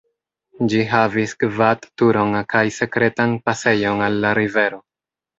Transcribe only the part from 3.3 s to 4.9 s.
pasejon al la rivero.